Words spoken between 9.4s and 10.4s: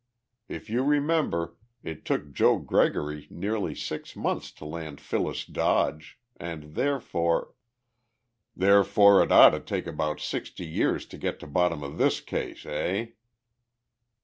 to take about